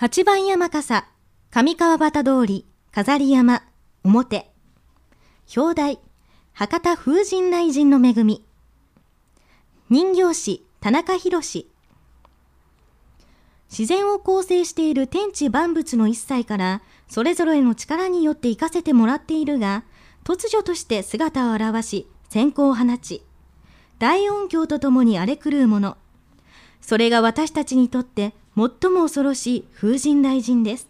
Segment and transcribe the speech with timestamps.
[0.00, 1.06] 八番山笠、
[1.50, 3.62] 上川端通り、飾り山、
[4.02, 4.50] 表。
[5.54, 5.98] 表題、
[6.54, 8.42] 博多風神雷神の恵み。
[9.90, 11.42] 人形師、田中博
[13.68, 19.84] 自然を構成している天地万物の一切から、それぞれの力によって生かせてもらっているが、
[20.24, 23.22] 突如として姿を現し、閃光を放ち、
[23.98, 25.98] 大音響とともに荒れ狂うもの。
[26.80, 30.86] それが私たちにとって最も恐ろしい風神雷神です。